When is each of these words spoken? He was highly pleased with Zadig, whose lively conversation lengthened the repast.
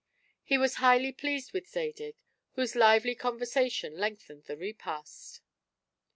He 0.43 0.57
was 0.57 0.77
highly 0.81 1.11
pleased 1.11 1.53
with 1.53 1.69
Zadig, 1.69 2.15
whose 2.53 2.75
lively 2.75 3.13
conversation 3.13 3.97
lengthened 3.97 4.45
the 4.45 4.57
repast. 4.57 5.41